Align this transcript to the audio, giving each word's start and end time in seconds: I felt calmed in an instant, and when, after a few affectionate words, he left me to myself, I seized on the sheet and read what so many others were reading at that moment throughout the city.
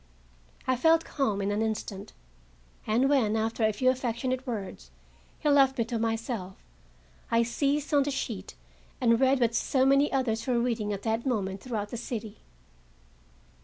I 0.65 0.75
felt 0.77 1.05
calmed 1.05 1.43
in 1.43 1.51
an 1.51 1.61
instant, 1.61 2.13
and 2.87 3.07
when, 3.07 3.35
after 3.35 3.63
a 3.63 3.71
few 3.71 3.91
affectionate 3.91 4.47
words, 4.47 4.89
he 5.37 5.47
left 5.47 5.77
me 5.77 5.85
to 5.85 5.99
myself, 5.99 6.55
I 7.29 7.43
seized 7.43 7.93
on 7.93 8.01
the 8.01 8.09
sheet 8.09 8.55
and 8.99 9.19
read 9.19 9.39
what 9.39 9.53
so 9.53 9.85
many 9.85 10.11
others 10.11 10.47
were 10.47 10.57
reading 10.59 10.91
at 10.91 11.03
that 11.03 11.27
moment 11.27 11.61
throughout 11.61 11.89
the 11.89 11.97
city. 11.97 12.37